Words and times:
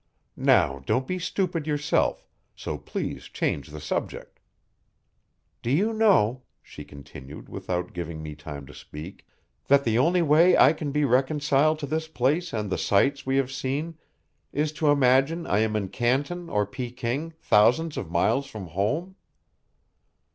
"Now 0.35 0.79
don't 0.87 1.05
be 1.05 1.19
stupid 1.19 1.67
yourself, 1.67 2.25
so 2.55 2.79
please 2.79 3.25
change 3.25 3.67
the 3.67 3.79
subject. 3.79 4.39
Do 5.61 5.69
you 5.69 5.93
know," 5.93 6.41
she 6.63 6.83
continued 6.83 7.47
without 7.47 7.93
giving 7.93 8.23
me 8.23 8.33
time 8.33 8.65
to 8.65 8.73
speak, 8.73 9.27
"that 9.67 9.83
the 9.83 9.99
only 9.99 10.23
way 10.23 10.57
I 10.57 10.73
can 10.73 10.91
be 10.91 11.05
reconciled 11.05 11.77
to 11.85 11.85
this 11.85 12.07
place 12.07 12.51
and 12.51 12.71
the 12.71 12.79
sights 12.79 13.27
we 13.27 13.37
have 13.37 13.51
seen 13.51 13.95
is 14.51 14.71
to 14.71 14.87
imagine 14.89 15.45
I 15.45 15.59
am 15.59 15.75
in 15.75 15.87
Canton 15.87 16.49
or 16.49 16.65
Peking, 16.65 17.33
thousands 17.39 17.95
of 17.95 18.09
miles 18.09 18.47
from 18.47 18.69
home? 18.69 19.17